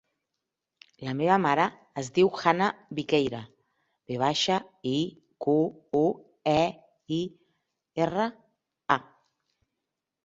[1.07, 1.65] La meva mare
[2.01, 2.69] es diu Hanna
[2.99, 3.41] Viqueira:
[4.13, 4.57] ve baixa,
[4.95, 4.95] i,
[5.47, 5.55] cu,
[6.01, 6.05] u,
[6.55, 6.59] e,
[7.19, 7.21] i,
[8.07, 8.27] erra,
[8.97, 8.99] a.